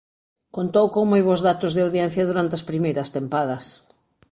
Contou 0.57 0.85
con 0.95 1.03
moi 1.11 1.21
bos 1.29 1.41
datos 1.49 1.71
de 1.73 1.83
audiencia 1.85 2.27
durante 2.29 2.53
as 2.57 2.67
primeiras 2.69 3.11
tempadas. 3.17 3.65